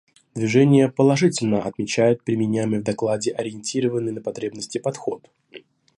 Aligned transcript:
Движение 0.33 0.89
положительно 0.89 1.61
отмечает 1.61 2.23
применяемый 2.23 2.79
в 2.79 2.83
докладе 2.83 3.33
ориентированный 3.33 4.11
на 4.11 4.19
потребности 4.19 4.79
подход. 4.79 5.29